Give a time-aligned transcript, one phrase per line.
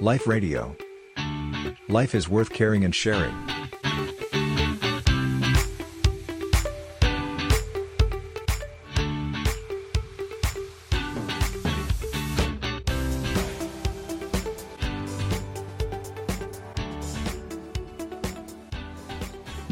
[0.00, 0.76] Life Radio.
[1.88, 3.32] Life is worth caring and sharing.
[3.32, 3.34] ใ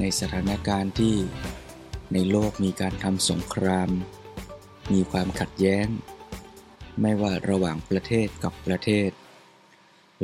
[0.03, 1.17] นสถานการณ์ที่
[2.13, 3.91] ในโลกมีการทำสงคราม
[4.93, 5.87] มีความขัดแย้ง
[7.01, 9.11] ไม่ว่าระหว่างประเทศกับประเทศ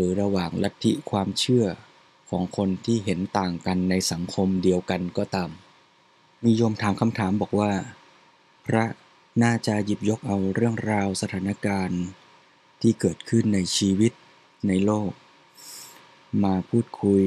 [0.00, 1.66] รือระหว่างลัทธิความเชื่อ
[2.30, 5.50] ของคนที่เห็นต่างกันในสังคมเดียวกันก็ตาม
[6.44, 7.70] มีโยมถามคำถามบอกว่า
[8.66, 8.84] พระ
[9.42, 12.02] น่าจะหยิบยกเอาเรื่องราวสถานการณ์
[12.80, 14.12] ที่เกิดขึ้นในชีวิต
[14.68, 15.10] ในโลก
[16.44, 17.22] มาพูดคุย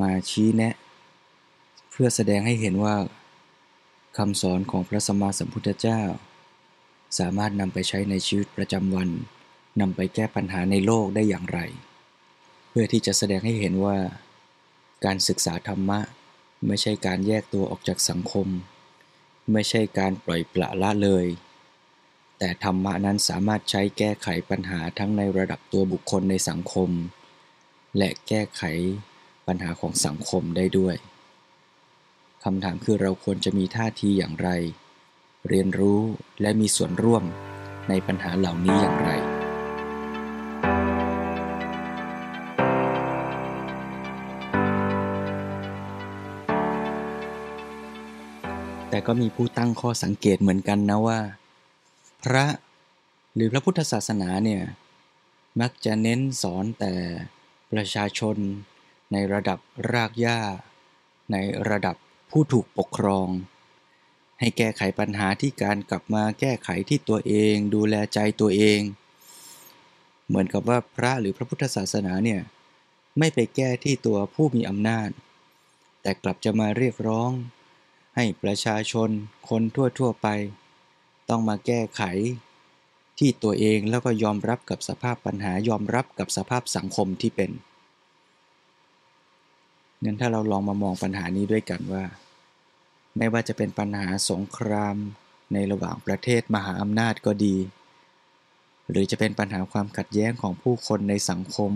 [0.00, 0.74] มาชี้แนะ
[1.90, 2.96] เพื่อแสดงให้เห็นว่า
[4.16, 6.00] คำสอนของพระสัมมาสัมพุทธเจ้า
[7.18, 9.08] สามารถนำไปใช้ในชีวิตประจำวัน
[9.80, 11.60] นำไปแก้ปัญหาในโลกได้อย่างไร
[12.68, 13.98] เพื่อที่จะแสดงให้เห็นว่า
[15.04, 16.00] การศึกษาธรรมะ
[16.66, 18.48] ไม่ใช่การแยกตัวออกจากสังคม
[19.52, 21.26] ไม่ใช่การปล่อยปละละเลย
[22.38, 26.90] แต่ธรรมะนั้นสามารถใช้แก้ไขปัญหาทั้งในระดับตัวบุคคลในสังคม
[27.96, 28.62] และแก้ไข
[29.46, 30.96] ปัญหาของสังคมได้ด้วย
[32.44, 34.48] คำถามคือเราควรจะมีท่าทีอย่างไร
[35.48, 36.00] เรียนรู้
[36.40, 37.24] และมีส่วนร่วม
[37.88, 39.29] ในปัญหาเหล่านี้อย่างไร
[49.06, 51.20] ก็มีผู้ตั้งข้อสังเกตเหมือนกันนะว่า
[52.22, 52.44] พระ
[53.34, 54.62] หรือพระพุทธศาสนาเนี่ย
[55.60, 56.92] มักจะเน้นสอนแต่
[57.72, 58.36] ประชาชน
[59.12, 59.58] ในระดับ
[59.92, 60.40] รากหญ้า
[61.32, 61.36] ใน
[61.68, 61.96] ระดับ
[62.30, 63.28] ผู้ถูกปกครอง
[64.40, 68.80] ให้แก้ไขปัญหาที่การกลับมาแก้ไขที่ตัวเอง ดูแลใจตัวเอง
[70.28, 72.40] เหมือนกับว่าพระหรือพระพุทธศาสนาเนี่ย
[73.18, 75.08] ไม่ไปแก้ที่ตัวผู้มีอำนาจ
[76.02, 77.30] แต่กลับจะมาเรียกร้อง
[78.22, 79.10] ให้ประชาชน
[79.48, 79.62] คน
[79.98, 80.28] ทั่วๆไป
[81.28, 82.02] ต้องมาแก้ไข
[83.18, 87.50] ที่ตัวเองแล้วก็ยอมรับกับสภาพปัญหายอมรับกับสภาพสังคมที่เป็น
[90.02, 92.04] งั้นถ้าเราลองมามองปัญหานี้ด้วยกันว่า
[93.16, 94.96] ไม่ว่าจะเป็นปัญหาสงคราม
[95.52, 97.56] ในระหว่างประเทศมหาอำนาจก็ดี
[98.90, 101.72] หรือจะเป็นปัญหาความขัดแย้งของผู้คนในสังคม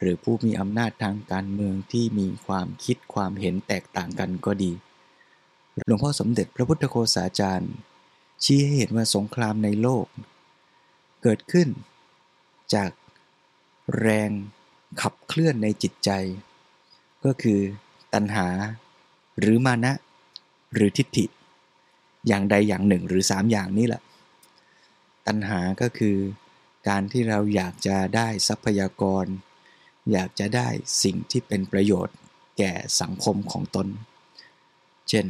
[0.00, 4.72] หรือผู้มีอำนาจทางการเมืองที่มีความคิดความเห็นแตกต่างกันก็ดี
[5.76, 7.72] หลวงพ่อสมเด็จพระพุทธโฆษาจารย์
[8.44, 10.06] ชี้ให้เห็นว่าสงครามในโลก
[11.22, 11.68] เกิดขึ้น
[12.74, 12.90] จาก
[13.98, 14.30] แรง
[15.00, 16.10] ขับเคลื่อนในจิตใจ
[17.24, 17.60] ก็คือ
[18.14, 18.48] ตัณหา
[19.40, 19.92] หรือมานะ
[20.74, 21.26] หรือทิฏฐิ
[22.26, 24.02] อย่างใดอย่างหนึ่งหรือสามอย่างนี้แหละ
[25.26, 26.16] ตัณหาก็คือ
[26.88, 29.26] การที่เราอยากจะได้ทรัพยากร
[30.12, 30.68] อยากจะได้
[31.02, 32.16] สิ่งที่เป็นประโยชน์
[32.58, 33.86] แก่สังคมของตน
[35.08, 35.26] เช่น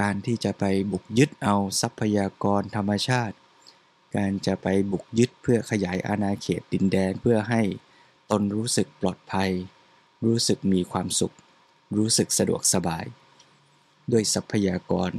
[0.00, 3.36] การที่จะไปบุกยึดเอาทรัพยากรธรรมชาติ
[4.16, 7.62] การจะไปบุกยึดเพื่อขยายอาณาเขตดินแดนเพื่อให้
[8.30, 9.50] ตนรู้สึกปลอดภัย
[10.24, 11.34] รู้สึกมีความสุข
[11.96, 13.04] รู้สึกสะดวกสบาย
[14.12, 15.12] ด้วยทรัพยากร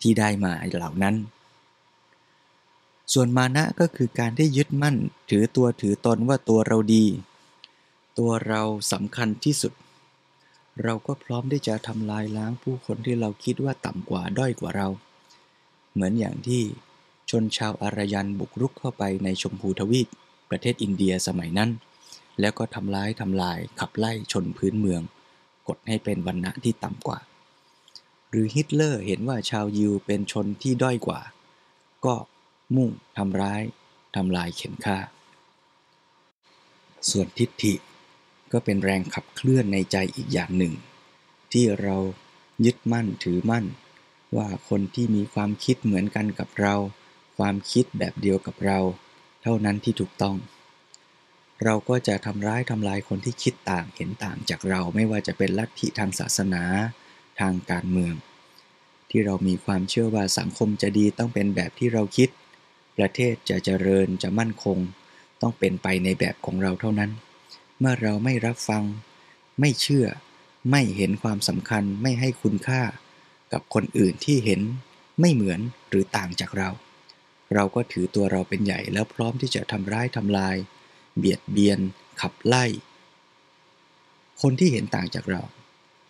[0.00, 1.16] ที่ได้มาเหล่านั้น
[3.12, 4.96] ส่วนมานะก็คือการที่ยึดมั่น
[5.30, 7.04] ถือตัวถือตนว่าตัวเราดี
[8.18, 8.62] ตัวเรา
[8.92, 9.72] สำคัญที่สุด
[10.82, 14.88] เราก็พร้อมที่จะทำลายล้างผู้คนที่เราคิดว่าต่ำกว่าด้อยกว่าเรา
[15.92, 16.62] เหมือนอย่างที่
[17.30, 20.08] ชนชาวอารยันบุกรุกเข้าไปในชมพูทวีป
[20.50, 21.70] ประเทศอินเดียสมัยนั้น
[22.40, 25.02] แล้วก็ทำร้ายทำลายขับไล่ชนพื้นเมือง
[25.68, 27.18] กดให้เป็นวรรณะที่ต่ำกว่า
[28.30, 31.20] หรือฮิตเลอร์เห็นว่าชาวยิวเป็นชนที่ด้อยกว่า
[32.04, 32.14] ก็
[32.76, 33.62] มุ่งทำร้าย
[34.16, 34.98] ทำลายเข็นฆ่า
[37.10, 37.74] ส่วนทิฏฐิ
[38.52, 40.74] ก็เป็นแรงขับเคลื่อนในใจอีกอย่างหนึ่ง
[41.52, 41.96] ที่เรา
[42.64, 43.64] ยึดมั่นถือมั่น
[44.36, 46.74] ว่าคนที่มีความคิดเหมือนกันกับเรา
[47.38, 48.78] ความคิดแบบเดียวกับเรา
[49.42, 50.36] เท่านั้นที่ถูกต้อง
[51.64, 56.62] เราก็จะทำร้ายทำลายคนที่คิดต่างเห็นต่างจากเราไม่ว่าจะเป็นลัทธิทางศาสนา
[57.40, 58.14] ทางการเมือง
[59.10, 62.28] ที่เรามีความเชื่อว่าสังคมจะดีต้องเป็นแบบที่เราคิด
[62.98, 64.78] ประเทศจะเจริญจะมั่นคง
[65.40, 67.10] ต้องเป็นไปในแบบของเราเท่านั้น
[67.78, 68.84] เมื่อเราไม่รับฟัง
[69.60, 70.06] ไม่เชื่อ
[70.70, 72.82] ไม่เห็นความสำคัญไม่ให้คุณค่า
[73.52, 74.60] กับคนอื่นที่เห็น
[75.20, 76.70] ไม่เหมือนหรือต่างจากเรา
[77.54, 80.56] เราก็ถือตัวเราเป็นใหญ่แล้วพร้อมที่จะทำร้ายทำลาย
[81.18, 81.78] เบียดเบียน
[82.20, 82.64] ขับไล่
[84.42, 85.42] คนที่เห็นต่างจากเรา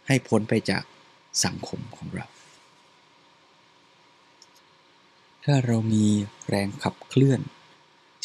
[0.06, 0.82] ให้พ้นไปจาก
[1.44, 2.26] สังคมของเรา
[5.44, 6.06] ถ้าเรามี
[6.48, 7.40] แรงขับเคลื่อน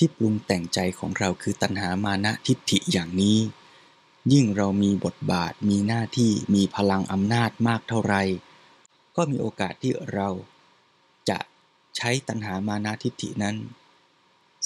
[0.06, 3.38] ที่ปรุงแต่งใจของเราคือตัณหามานะทิฏฐิอย่างนี้
[4.34, 8.16] ยิ่งเรามีบทบาทมีหน้าที่มีพลังอำนาจมากเท่าไร
[9.16, 10.30] ก็มีโอกาสที่เรา
[11.30, 11.40] จะ
[11.98, 13.56] ใช้ตัณหามานะทิฏฐินั้น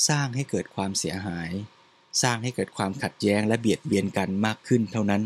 [0.08, 1.52] สร้างให้เกิดความเสียหาย
[2.22, 5.24] สร้างให้เกิดความขัดแย้งและเบียดเบียนกันมากขึ้นเท่านั้น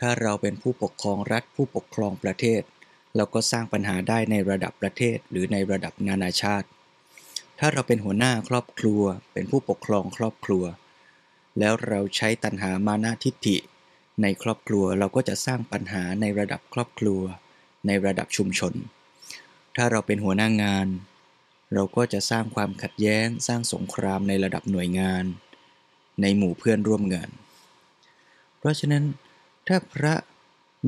[0.00, 2.62] ถ้าเราเป็นผู้ปกครองรัฐผู้ปกครองประเทศ
[3.16, 6.68] เราก็สร้างปัญหาได้ในระดับประเทศหรือในระดับนานาชาติ
[7.62, 9.02] ถ้าเราเป็นหัวหน้าครอบครัว
[9.32, 10.64] เป็นผู้ปกครองครอบครัว
[11.58, 13.56] แล้วเราใช้ตัณหามานะทิฏฐิ
[14.22, 17.20] ในครอบครัวเราก็จะสร้างปัญหาในระดับครอบครัว
[17.86, 18.72] ในระดับชุมชน
[19.76, 20.86] ถ้าเราเป็นหัวหน้างาน
[21.74, 25.24] เราก็จะสร้างความขัดแย้ง สร้างสงครามในระดับหน่วยงาน
[26.22, 27.30] ในหมู่เพื่อนร่วมงาน
[28.58, 29.04] เพราะฉะนั้น
[29.68, 30.14] ถ้าพระ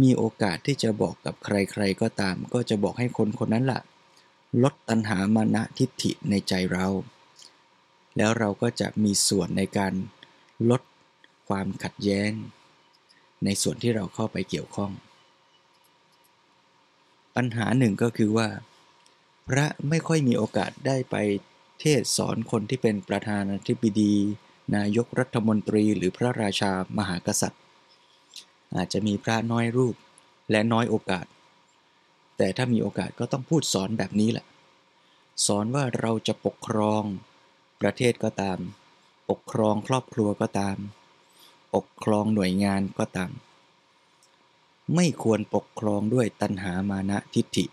[0.03, 3.81] มีโอกาสที่จะบอกกับใครๆก็ตาม ก็จะบอกให้คนคนนั้นละ่ะ
[4.63, 6.87] ลดตัณหามานะทิฏฐิในใจเรา
[8.17, 9.93] แล้วเราก็จะมีส่วนในการ
[10.71, 10.83] ลด
[11.49, 12.31] ความขัดแย้ง
[13.45, 14.93] ในส่วนที่เราเข้าไปเกี่ยวข้อง
[17.37, 18.49] ปัญหาหนึ่งก็คือว่า
[19.49, 21.17] พระไม่ค่อยมีโอกาสได้ไป
[21.81, 24.15] เทศสอนคนที่เป็นประธานาธิบดี
[24.77, 27.63] นายกรัฐมนตรีหรือพระราชามหากษัตริย์
[28.77, 29.97] อาจจะมีพระน้อยรูป
[30.51, 31.27] และน้อยโอกาส
[32.37, 34.47] แต่ถ้ามีโอกาสก็ต้องพูดสอนแบบนี้แหละ
[35.47, 37.03] สอนว่าเราจะปกครอง
[37.81, 38.59] ประเทศก็ตาม
[39.31, 40.77] ปกครองครอบครัวก็ตาม
[41.75, 43.33] ปกครองหน่วยงานก็ตาม
[44.95, 47.67] ไม่ควรปกครองด้วยตัณหามานะทิฏฐิ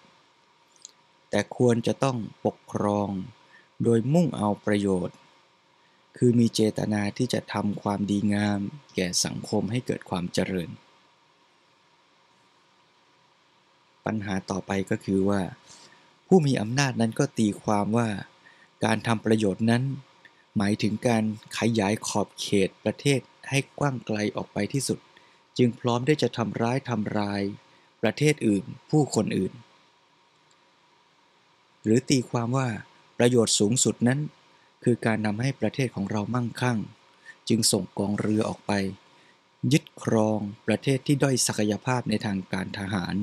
[1.29, 3.09] แต่ควรจะต้องปกครอง
[3.83, 5.17] โดยมุ่งเอาประโยชน์
[6.17, 8.59] คือมีเจตนาที่จะทำความดีงาม
[8.95, 10.69] แก่สังคมให้เกิดความเจริญ
[14.09, 15.41] ปัญหาต่อไปก็คือว่า
[16.27, 18.09] ผู้มีอำนาจนั้นก็ตีความว่า
[18.85, 19.83] การทำประโยชน์นั้น
[20.57, 21.23] หมายถึงการ
[21.59, 23.19] ขยายขอบเขตประเทศ
[23.49, 24.99] ให้กว้างไกลออกไปที่สุด
[25.57, 27.41] จึงพร้อมได้จะทำร้ายทำลาย
[28.01, 29.53] ประเทศอื่น ผู้คนอื่น
[31.83, 32.67] หรือตีความว่า
[33.19, 34.19] ประโยชน์สูงสุดนั้น
[34.83, 36.79] คือการนำให้ประเทศของเรามั่งคั่ง
[37.49, 38.71] จึงส่งกองเรือออกไป
[39.71, 43.15] ยึดครองประเทศที่ด้อยศักยภาพในทางการทหาร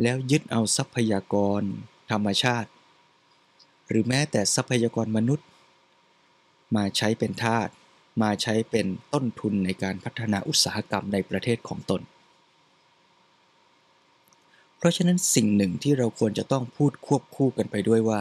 [0.00, 1.62] แล้วยึดเอาทรัพยากร
[2.10, 2.70] ธรรมชาติ
[3.88, 5.46] หรือแม้แต่ทรัพยากรมนุษย์
[6.76, 7.68] มาใช้เป็นทาส
[8.22, 12.00] มาใช้เป็นต้นทุนในการพัฒนาอุตสาหกรรมในประเทศของตน
[14.76, 18.20] เพราะฉะนั้นสิ่งหนึ่งที่เราควรจะต้องพูดควบคู่กันไปด้วยว่า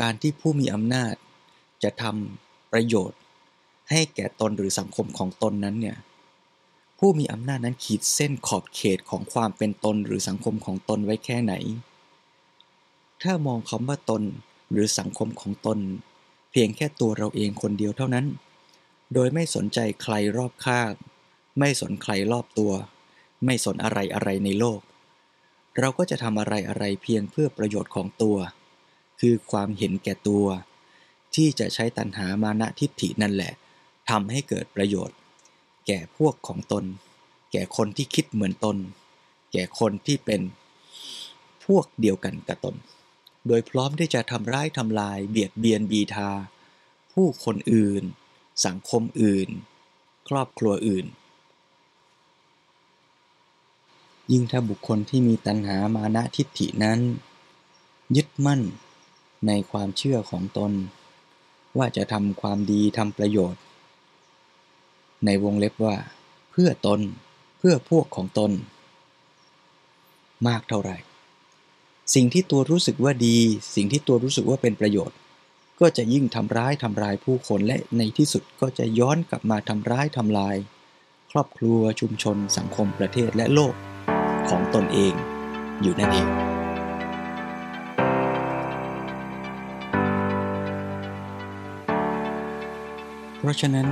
[0.00, 1.14] การที่ผู้มีอำนาจ
[1.82, 3.20] จะทำประโยชน์
[3.90, 5.96] ให้แก่ตนหรือสังคมของตนนั้นเนี่ย
[6.98, 11.54] ผู้มีอำนาจนั้นขีดเส้นขอบเขตของความเป็นตนหรือสังคมของตนไว้แค่ไหน
[13.22, 14.22] ถ้ามองคำว่าตน
[14.72, 15.78] หรือสังคมของตน
[16.50, 18.26] เพียงแค่ตัวเราเองคนเดียวเท่านั้น
[19.14, 20.92] โดยไม่สนใจใครรอบข้าง
[21.58, 22.72] ไม่สนใครรอบตัว
[23.44, 24.80] ไม่สนอะไรอะไรในโลก
[25.78, 28.36] เราก็จะทำอะไรอะไรเพียงเพื่อประโยชน์ของตัว
[29.20, 30.46] คือความเห็นแก่ตัว
[31.34, 33.52] ที่จะใช้ตัณหามานะทิฏฐินั่นแหละ
[34.10, 35.16] ทำให้เกิดประโยชน์
[35.86, 36.84] แก่พวกของตน
[37.52, 38.76] แก่คนที่คิดเหมือนตน
[39.52, 40.40] แก่คนที่เป็น
[41.64, 42.76] พวกเดียวกันกับตน
[43.46, 46.30] โดยพร้อมที่จะทำร้ายทำลายเบียดเบียนบีทา
[47.12, 48.02] ผู้คนอื่น
[48.66, 49.48] สังคมอื่น
[50.28, 51.06] ครอบครัวอื่น
[54.32, 57.00] ยิ่งถ้าบุคคลที่มีตัณหามานะทิฏฐินั้น
[58.16, 58.62] ยึดมั่น
[59.46, 60.72] ในความเชื่อของตน
[61.78, 63.62] ว่าจะทำความดีทำประโยชน์
[65.26, 65.96] ในวงเล็บว่า
[66.50, 67.00] เพื่อตน
[67.58, 68.50] เพื่อพวกของตน
[70.48, 70.96] มากเท่าไหร่
[72.14, 73.38] สิ่งที่ตัวรู้สึกว่าดี
[73.74, 75.16] สิ่งที่ตัวรู้สึกว่าเป็นประโยชน์
[75.80, 80.56] ก็จะยิ่งทำร้ายทำลายผู้คนและในที่สุดก็จะย้อนกลับมาทำร้ายทำลาย
[81.30, 83.74] ครอบครัวชุมชน สังคมประเทศและโลก
[84.48, 85.14] ของตนเอง
[85.82, 86.28] อยู่นั่นเอง
[93.38, 93.88] เพราะฉะนั้น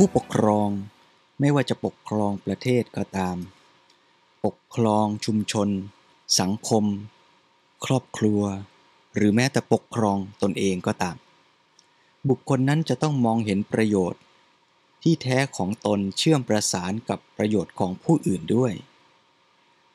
[0.00, 0.70] ผู้ปกครอง
[1.40, 3.36] ไม่ว่าจะปกครองประเทศก็ตาม
[4.44, 5.68] ปกครองชุมชน
[6.40, 6.84] สังคม
[7.84, 8.42] ครอบครัว
[9.14, 11.16] หรือแม้แต่ปกครองตนเองก็ตาม
[12.28, 14.20] บุคคลนั้นจะต้องมองเห็นประโยชน์
[15.02, 18.72] ที่แท้ของตนเชื่อมประสานกับประโยชน์ของผู้อื่นด้วย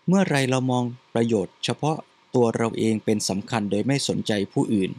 [0.08, 1.98] เมื่อไรเรามองประโยชน์ เฉพาะ
[2.36, 4.92] ตัวเราเองเป็นสำคัญโดยไม่สนใจผู้อื่น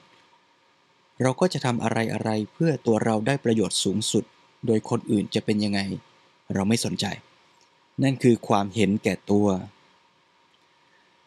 [1.21, 4.26] เราก็จะทำอะไรอะไรเพื่อตัวเราได้ประโยชน์สูงสุด
[4.66, 5.81] โดยคนอื่นจะเป็นยังไง
[6.54, 7.07] เราไม่สนใจ
[8.02, 9.49] นั่นคือความเห็นแก่ตัว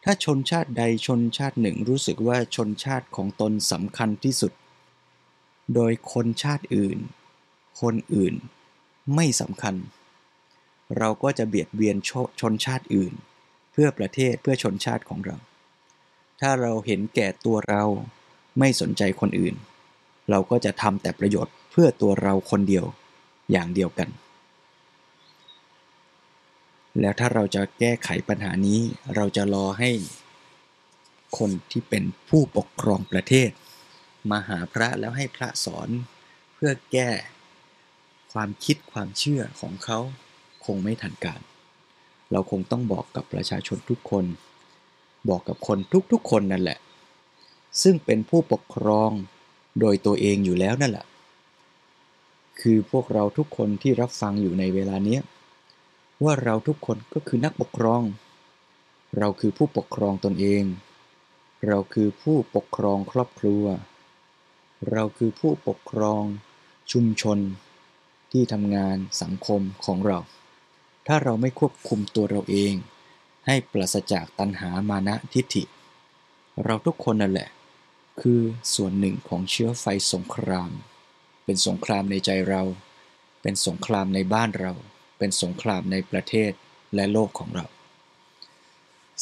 [0.03, 4.51] ถ้าชนชาติใดชนชาติหนึ่งรู้สึกว่าชนชาติของตนสำคัญที่สุด
[5.75, 6.97] โดยคนชาติอื่น
[7.81, 8.33] คนอื่น
[9.15, 9.75] ไม่สำคัญ
[10.97, 13.13] เราก็จะเบียดเบียนชชนชาติอื่น
[13.71, 15.37] เพื่อประเทศเพื่อชนชาติของเรา
[16.41, 17.83] ถ้าเราเห็นแก่ตัวเรา
[18.59, 19.55] ไม่สนใจคนอื่น
[20.29, 22.85] เราก็จะทำแต่ประโยชน์เพื่อตัวเราคนเดียว
[23.51, 24.09] อย่างเดียวกัน
[26.99, 28.79] แล้วถ้าเราจะแก้ไขปัญหานี้
[29.15, 29.91] เราจะรอให้
[31.37, 33.49] คนที่เป็นผู้ปกครองประเทศ
[34.31, 35.89] มาหาพระแล้วให้พระสอน
[36.53, 37.09] เพื่อแก้
[38.33, 39.99] ความคิดความเชื่อของเขา
[40.65, 41.41] คงไม่ทันการ
[42.31, 44.25] เราคงต้องบอกกับประชาชนทุกคน
[45.29, 45.77] บอกกับคน
[46.11, 46.79] ทุกๆคนนั่นแหละ
[47.81, 49.11] ซึ่งเป็นผู้ปกครอง
[49.79, 51.05] โดยตัวเองอยู่แล้วนั่นแหละ
[52.61, 55.21] คือพวกเราทุกคนที่รับฟังอยู่ในเวลาเนี้ย
[56.23, 58.03] ว่าเราทุกคนก็คือนักปกครอง
[59.17, 60.63] เราคือผู้ปกครองตนเอง
[61.67, 63.63] เราคือผู้ปกครองครอบครัว
[64.91, 66.23] เราคือผู้ปกครอง
[66.91, 67.39] ชุมชน
[68.31, 70.19] ที่ทำงานสังคมของเรา
[71.07, 72.73] ถ้าเราไม่ควบคุมตัวเราเอง
[73.45, 75.63] ให้ปราศจากตัณหามานะทิฏฐิ
[76.63, 77.49] เราทุกคนนั่นแหละ
[78.21, 78.41] คือ
[78.73, 80.71] ส่วนหนึ่งของเชื้อไฟสงคราม
[81.45, 82.63] เป็นสงครามในใจเรา
[83.41, 84.73] เป็นสงครามในบ้านเรา
[85.17, 86.51] เป็นสงครามในประเทศ
[86.95, 87.65] และโลกของเรา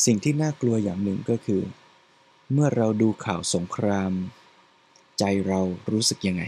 [0.05, 1.61] สิ่งที่น่ากลัวอย่างหนึ่งก็คือ
[2.51, 4.11] เมื่อเราดูข่าวสงคราม
[5.19, 5.61] ใจเรา
[5.91, 6.43] รู้สึกยังไง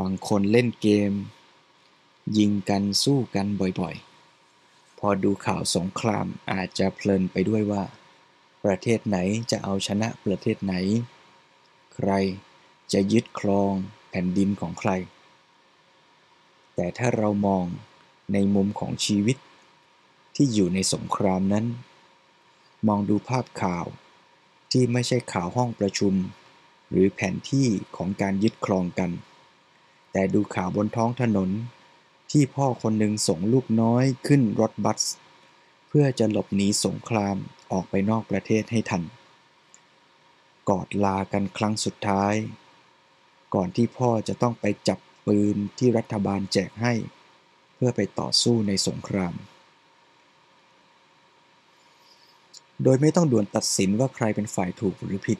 [0.00, 1.12] บางคนเล่นเกม
[2.38, 3.46] ยิงกันสู้กัน
[3.80, 7.82] บ่อยๆ พอดูข่าวสงครามอาจจะเพลินไปด้วยว่า
[8.64, 9.18] ประเทศไหน
[9.50, 10.74] จะเอาชนะประเทศไหน
[11.94, 12.10] ใคร
[12.92, 13.72] จะยึดครอง
[14.10, 14.90] แผ่นดินของใคร
[16.74, 17.64] แต่ถ้าเรามอง
[18.32, 19.36] ในมุมของชีวิต
[20.36, 21.66] ที่อยู่ในสงครามนั้น
[22.88, 23.86] มองดูภาพข่าว
[24.72, 26.14] ที่ไม่ใช่ข่าวห้องประชุม
[26.90, 29.10] หรือแผนที่ของการยึดครองกัน
[30.12, 31.50] แต่ดูข่าวบนท้องถนน
[32.30, 35.02] ที่พ่อคนหนึ่งส่งลูกน้อยขึ้นรถบัส
[35.88, 37.36] เพื่อจะหลบหนีสงคราม
[37.72, 39.02] ออกไปนอกประเทศให้ทัน
[40.68, 42.34] กอดลากันครั้งสุดท้าย
[43.54, 46.92] ก่อนที่พ่อจะต้องไปจับปืนที่รัฐบาลแจกให้
[47.74, 49.34] เพื่อไปต่อสู้ในสงคราม
[52.82, 55.38] โดยไม่ต้องด่วนตัดสินว่าใครเป็นฝ่ายถูกหรือผิด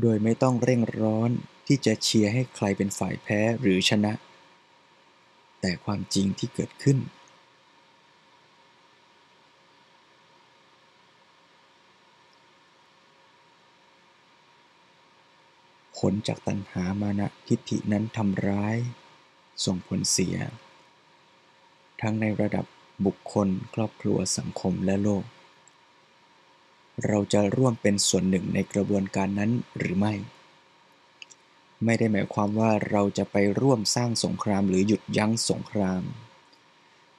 [0.00, 1.30] โดยไม่ต้องเร่งร้อน
[1.66, 4.12] ที่จะเชียร์ให้ใครเป็นฝ่ายแพ้หรือชนะ
[5.60, 6.98] แต่ความจริงที่เกิดขึ้น
[15.98, 18.76] ผลจากตัณหามานะทิฏฐินั้นทำร้าย
[19.64, 20.36] ส่งผลเสีย
[22.00, 22.64] ทั้งในระดับ
[23.06, 25.24] บุคคลครอบครัวสังคมและโลก
[27.06, 30.14] เราจะร่วมเป็นส่วนหนึ่งในกระบวนการนั้นหรือไม่
[31.84, 36.02] ไม่ได้หมายความว่าเราจะไปร่วมสร้างสงครามหรือหยุดยั้งสงคราม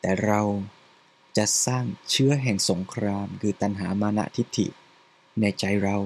[0.01, 0.41] แต่เรา
[1.38, 4.67] จะสร้างเชื้อแห่งสงครามคือตัณหามานะทิฏฐิ
[5.41, 5.98] ในใจเรา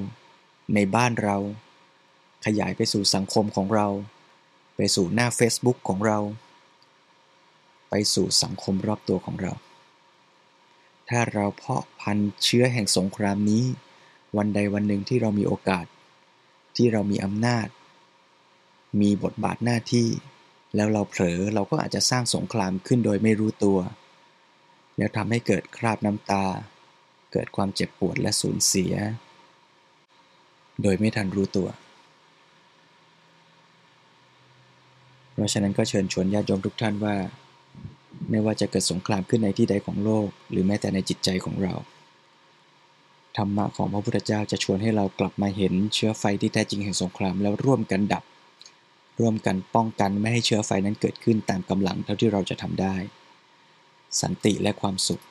[0.74, 1.38] ในบ้านเรา
[2.46, 3.88] ขยายไปสู่สังคมของเรา
[4.76, 6.20] ไปสู่หน้า Facebook ของเรา
[7.90, 9.54] ไปสู่สังคมรอบตัวของเรา
[11.10, 13.64] ถ้าเราเพาะพันธุ์เชื้อแห่งสงครามนี้
[14.38, 15.86] วันใดวันหนึ่งที่เรามีโอกาส
[16.76, 17.68] ที่เรามีอำนาจ
[19.02, 20.08] มีบทบาทหน้าที่
[20.76, 23.80] แล้วเราเผลอเราก็อาจจะสร้างสงครามขึ้นโดยไม่รู้ตัว
[24.98, 26.46] แล้วทำให้เกิดคราบน้ำตา
[27.34, 28.94] เกิดความเจ็บปวดและสูญเสีย
[30.82, 31.70] โดยไม่ทันรู้ตัว
[35.31, 37.16] เพ ราะฉะนั้นก็เชิญชวนญาติโยมทุกท่านว่า
[38.30, 41.74] ไม่ว่าจะเกิดสงครามขึ้นในที่ใดของโลก หรือแม้แต่ในจิตใจของเรา
[43.38, 48.24] ธรรมะของพระพุทธเจ้าจะชวนให้เรากลับมาเห็นเชื้อไฟที่แท้จริงแห่งสงครามแล้วร่วมกันดับ
[49.20, 52.96] ร่วมกันป้องกันไม่ให้เชื้อไฟนั้นเกิดขึ้นตามกำลังเท่าที่เราจะทำได้
[54.22, 55.24] สันติและความสุข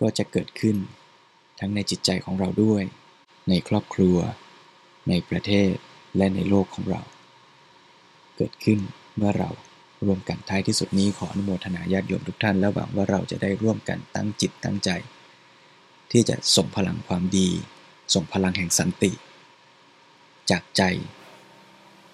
[0.00, 0.76] ก็จะเกิดขึ้น
[1.60, 2.82] ทั้งในจิตใจของเราด้วย
[3.48, 4.16] ในครอบครัว
[5.08, 5.72] ในประเทศ
[6.16, 7.02] และในโลกของเรา
[8.36, 8.78] เกิดขึ้น
[9.16, 9.50] เมื่อเรา
[10.04, 14.90] ร่วมกันท้ายที่สุดนี้ขออนุโมทนาญาติโยมทุกท่านและหวังว่าเราจะได้ร่วมกันตั้งจิตตั้งใจ
[16.10, 17.48] ที่จะส่งพลังความดี
[18.14, 19.12] ส่งพลังแห่งสันติ
[20.50, 20.82] จากใจ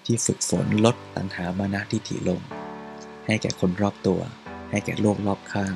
[0.05, 2.41] ที่ฝึกฝนลดตัณหามานะทิฏฐิลง
[3.25, 4.21] ให้แก่คนรอบตัว
[4.69, 5.75] ให้แก่โลกรอบข้าง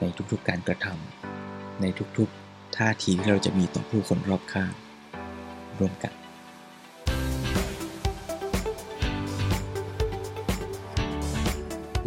[0.00, 1.84] ในทุกๆการกระทำใน
[2.18, 4.72] ทุกๆท่าทีที่เราจะมีต่อผู้คนรอบข้าง
[5.78, 6.12] ร่วมกัน